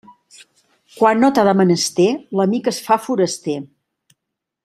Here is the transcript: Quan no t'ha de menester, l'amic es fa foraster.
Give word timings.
Quan 0.99 1.19
no 1.23 1.29
t'ha 1.35 1.43
de 1.49 1.53
menester, 1.59 2.07
l'amic 2.39 2.71
es 2.73 2.79
fa 2.87 2.99
foraster. 3.09 3.57